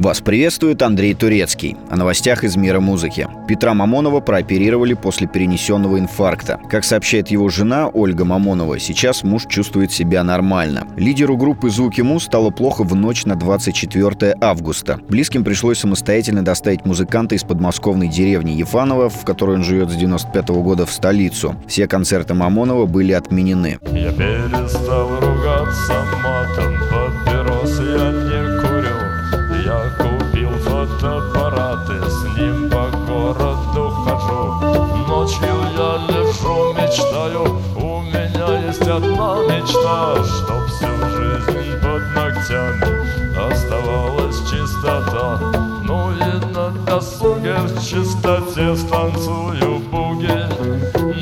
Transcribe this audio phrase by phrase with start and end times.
[0.00, 1.76] Вас приветствует Андрей Турецкий.
[1.90, 3.28] О новостях из мира музыки.
[3.46, 6.58] Петра Мамонова прооперировали после перенесенного инфаркта.
[6.70, 10.86] Как сообщает его жена Ольга Мамонова, сейчас муж чувствует себя нормально.
[10.96, 14.98] Лидеру группы «Звуки Му» стало плохо в ночь на 24 августа.
[15.06, 20.48] Близким пришлось самостоятельно доставить музыканта из подмосковной деревни Ефанова, в которой он живет с 95
[20.48, 21.56] -го года, в столицу.
[21.66, 23.78] Все концерты Мамонова были отменены.
[23.92, 25.92] Я перестал ругаться
[26.24, 26.79] матом,
[38.70, 45.40] есть одна мечта Чтоб всю жизнь под ногтями оставалась чистота.
[45.82, 50.28] Ну и на досуге в чистоте станцую буги.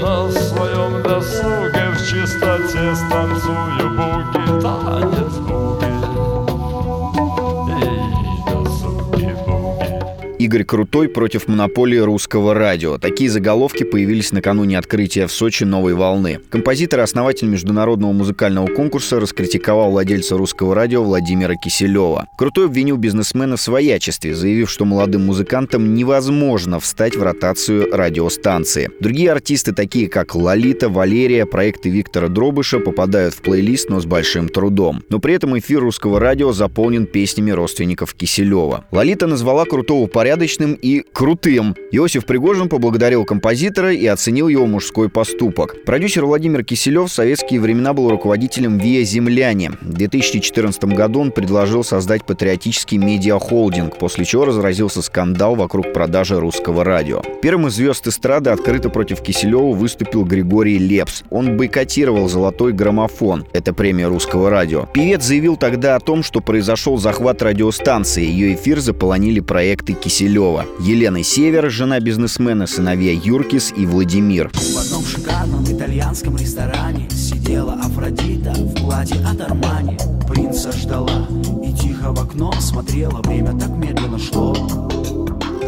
[0.00, 4.60] На своем досуге в чистоте станцую буги.
[4.62, 5.63] Танец буги
[10.44, 12.98] Игорь Крутой против монополии русского радио.
[12.98, 16.38] Такие заголовки появились накануне открытия в Сочи новой волны.
[16.50, 22.26] Композитор и основатель международного музыкального конкурса раскритиковал владельца русского радио Владимира Киселева.
[22.36, 28.90] Крутой обвинил бизнесмена в своячестве, заявив, что молодым музыкантам невозможно встать в ротацию радиостанции.
[29.00, 34.50] Другие артисты, такие как Лолита, Валерия, проекты Виктора Дробыша, попадают в плейлист, но с большим
[34.50, 35.02] трудом.
[35.08, 38.84] Но при этом эфир русского радио заполнен песнями родственников Киселева.
[38.92, 41.76] Лолита назвала Крутого порядком порядочным и крутым.
[41.92, 45.76] Иосиф Пригожин поблагодарил композитора и оценил его мужской поступок.
[45.86, 49.70] Продюсер Владимир Киселев в советские времена был руководителем ВИА «Земляне».
[49.80, 56.82] В 2014 году он предложил создать патриотический медиахолдинг, после чего разразился скандал вокруг продажи русского
[56.82, 57.22] радио.
[57.40, 61.22] Первым из звезд эстрады открыто против Киселева выступил Григорий Лепс.
[61.30, 64.88] Он бойкотировал «Золотой граммофон»— это премия русского радио.
[64.92, 70.64] Певец заявил тогда о том, что произошел захват радиостанции, ее эфир заполонили проекты Киселева Киселева.
[70.80, 74.50] Елена Север, жена бизнесмена, сыновья Юркис и Владимир.
[74.54, 79.98] В одном шикарном итальянском ресторане сидела Афродита в платье от Армани.
[80.26, 81.28] Принца ждала
[81.62, 84.33] и тихо в окно смотрела, время так медленно шло.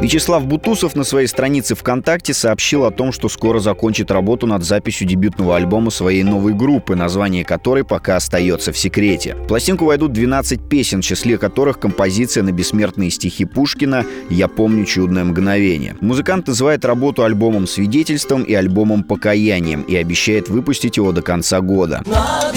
[0.07, 5.09] Вячеслав Бутусов на своей странице ВКонтакте сообщил о том, что скоро закончит работу над записью
[5.09, 9.35] дебютного альбома своей новой группы, название которой пока остается в секрете.
[9.35, 14.85] В пластинку войдут 12 песен, в числе которых композиция на бессмертные стихи Пушкина «Я помню
[14.85, 15.97] чудное мгновение».
[16.01, 22.05] Музыкант называет работу альбомом «Свидетельством» и альбомом «Покаянием» и обещает выпустить его до конца года.
[22.07, 22.53] На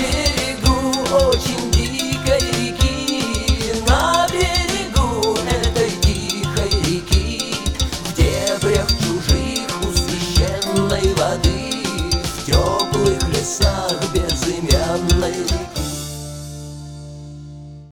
[12.50, 15.79] теплых лесах безымянной реки.